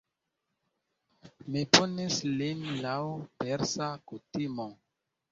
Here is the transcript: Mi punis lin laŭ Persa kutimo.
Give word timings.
Mi 1.55 1.61
punis 1.75 2.15
lin 2.39 2.63
laŭ 2.85 2.95
Persa 3.43 3.91
kutimo. 4.13 4.67